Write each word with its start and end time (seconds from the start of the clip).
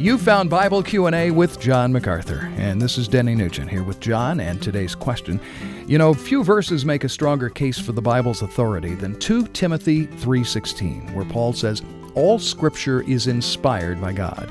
You 0.00 0.16
found 0.16 0.48
Bible 0.48 0.82
Q&A 0.82 1.30
with 1.30 1.60
John 1.60 1.92
MacArthur, 1.92 2.50
and 2.56 2.80
this 2.80 2.96
is 2.96 3.06
Denny 3.06 3.34
Nugent 3.34 3.68
here 3.68 3.82
with 3.82 4.00
John 4.00 4.40
and 4.40 4.62
today's 4.62 4.94
question. 4.94 5.38
You 5.86 5.98
know, 5.98 6.14
few 6.14 6.42
verses 6.42 6.86
make 6.86 7.04
a 7.04 7.08
stronger 7.10 7.50
case 7.50 7.78
for 7.78 7.92
the 7.92 8.00
Bible's 8.00 8.40
authority 8.40 8.94
than 8.94 9.18
2 9.18 9.48
Timothy 9.48 10.06
3:16, 10.06 11.12
where 11.12 11.26
Paul 11.26 11.52
says, 11.52 11.82
"All 12.14 12.38
scripture 12.38 13.02
is 13.02 13.26
inspired 13.26 14.00
by 14.00 14.14
God." 14.14 14.48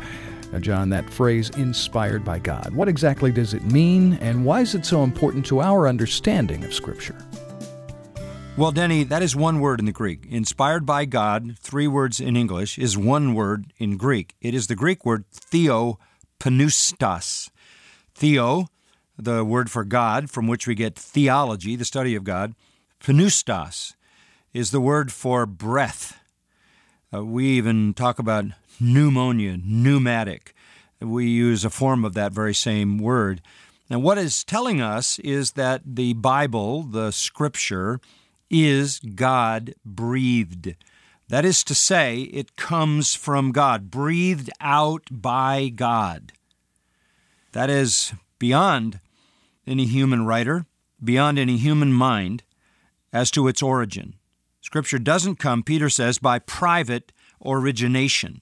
Now, 0.53 0.59
John, 0.59 0.89
that 0.91 1.09
phrase 1.09 1.49
inspired 1.57 2.23
by 2.23 2.37
God, 2.37 2.71
what 2.75 2.87
exactly 2.87 3.31
does 3.31 3.55
it 3.55 3.65
mean 3.65 4.19
and 4.21 4.45
why 4.45 4.61
is 4.61 4.75
it 4.75 4.85
so 4.85 5.03
important 5.03 5.47
to 5.47 5.61
our 5.61 5.87
understanding 5.87 6.63
of 6.63 6.75
scripture? 6.75 7.15
Well, 8.59 8.73
Denny, 8.73 9.05
that 9.05 9.23
is 9.23 9.37
one 9.37 9.61
word 9.61 9.79
in 9.79 9.85
the 9.85 9.93
Greek. 9.93 10.25
Inspired 10.29 10.85
by 10.85 11.05
God, 11.05 11.57
three 11.59 11.87
words 11.87 12.19
in 12.19 12.35
English, 12.35 12.77
is 12.77 12.97
one 12.97 13.33
word 13.33 13.71
in 13.77 13.95
Greek. 13.95 14.35
It 14.41 14.53
is 14.53 14.67
the 14.67 14.75
Greek 14.75 15.05
word 15.05 15.23
theopneustos. 15.31 16.01
Theo, 18.13 18.67
the 19.17 19.45
word 19.45 19.71
for 19.71 19.85
God, 19.85 20.29
from 20.29 20.47
which 20.47 20.67
we 20.67 20.75
get 20.75 20.97
theology, 20.97 21.77
the 21.77 21.85
study 21.85 22.15
of 22.15 22.25
God. 22.25 22.53
Pneustos 22.99 23.95
is 24.51 24.71
the 24.71 24.81
word 24.81 25.13
for 25.13 25.45
breath. 25.45 26.19
Uh, 27.13 27.23
we 27.23 27.45
even 27.51 27.93
talk 27.93 28.19
about 28.19 28.43
pneumonia, 28.77 29.57
pneumatic. 29.63 30.53
We 30.99 31.27
use 31.27 31.63
a 31.63 31.69
form 31.69 32.03
of 32.03 32.13
that 32.15 32.33
very 32.33 32.53
same 32.53 32.97
word. 32.97 33.41
And 33.89 34.03
what 34.03 34.17
it's 34.17 34.43
telling 34.43 34.81
us 34.81 35.17
is 35.19 35.53
that 35.53 35.81
the 35.85 36.11
Bible, 36.11 36.83
the 36.83 37.11
scripture, 37.11 38.01
is 38.49 38.99
God 38.99 39.73
breathed. 39.85 40.75
That 41.29 41.45
is 41.45 41.63
to 41.65 41.75
say, 41.75 42.21
it 42.21 42.55
comes 42.55 43.13
from 43.13 43.51
God, 43.51 43.91
breathed 43.91 44.49
out 44.59 45.03
by 45.11 45.69
God. 45.69 46.31
That 47.51 47.69
is 47.69 48.13
beyond 48.39 48.99
any 49.67 49.85
human 49.85 50.25
writer, 50.25 50.65
beyond 51.03 51.37
any 51.37 51.57
human 51.57 51.93
mind 51.93 52.43
as 53.13 53.29
to 53.31 53.47
its 53.47 53.61
origin. 53.61 54.15
Scripture 54.61 54.99
doesn't 54.99 55.37
come, 55.37 55.63
Peter 55.63 55.89
says, 55.89 56.17
by 56.19 56.39
private 56.39 57.11
origination, 57.45 58.41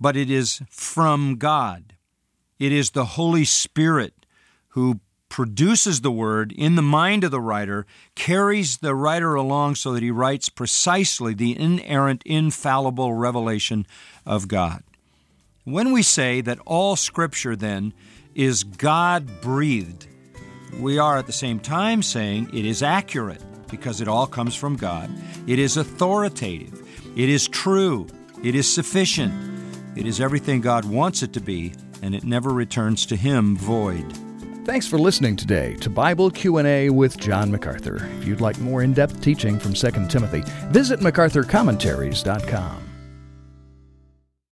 but 0.00 0.16
it 0.16 0.30
is 0.30 0.62
from 0.68 1.36
God. 1.36 1.94
It 2.58 2.72
is 2.72 2.90
the 2.90 3.04
Holy 3.04 3.44
Spirit 3.44 4.26
who 4.68 5.00
produces 5.28 6.00
the 6.00 6.10
word 6.10 6.52
in 6.52 6.74
the 6.74 6.82
mind 6.82 7.24
of 7.24 7.30
the 7.30 7.40
writer, 7.40 7.86
carries 8.14 8.78
the 8.78 8.94
writer 8.94 9.34
along 9.34 9.74
so 9.74 9.92
that 9.92 10.02
he 10.02 10.10
writes 10.10 10.48
precisely 10.48 11.34
the 11.34 11.58
inerrant, 11.58 12.22
infallible 12.24 13.12
revelation 13.12 13.86
of 14.24 14.48
God. 14.48 14.82
When 15.64 15.92
we 15.92 16.02
say 16.02 16.40
that 16.40 16.58
all 16.64 16.96
Scripture 16.96 17.54
then 17.54 17.92
is 18.34 18.64
God 18.64 19.40
breathed, 19.40 20.06
we 20.78 20.98
are 20.98 21.18
at 21.18 21.26
the 21.26 21.32
same 21.32 21.60
time 21.60 22.02
saying 22.02 22.50
it 22.54 22.64
is 22.64 22.82
accurate 22.82 23.42
because 23.68 24.00
it 24.00 24.08
all 24.08 24.26
comes 24.26 24.54
from 24.54 24.76
God. 24.76 25.10
It 25.46 25.58
is 25.58 25.76
authoritative. 25.76 26.82
It 27.16 27.28
is 27.28 27.48
true. 27.48 28.06
It 28.42 28.54
is 28.54 28.72
sufficient. 28.72 29.34
It 29.96 30.06
is 30.06 30.20
everything 30.20 30.60
God 30.60 30.84
wants 30.84 31.22
it 31.22 31.32
to 31.34 31.40
be, 31.40 31.74
and 32.02 32.14
it 32.14 32.24
never 32.24 32.50
returns 32.50 33.04
to 33.06 33.16
Him 33.16 33.56
void. 33.56 34.06
Thanks 34.68 34.86
for 34.86 34.98
listening 34.98 35.34
today 35.34 35.76
to 35.76 35.88
Bible 35.88 36.30
Q&A 36.30 36.90
with 36.90 37.16
John 37.16 37.50
MacArthur. 37.50 38.06
If 38.18 38.26
you'd 38.26 38.42
like 38.42 38.60
more 38.60 38.82
in-depth 38.82 39.22
teaching 39.22 39.58
from 39.58 39.72
2 39.72 40.08
Timothy, 40.08 40.42
visit 40.66 41.00
macarthurcommentaries.com. 41.00 42.87